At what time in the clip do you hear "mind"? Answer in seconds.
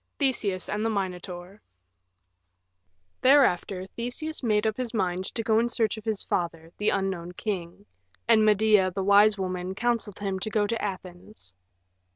4.95-5.25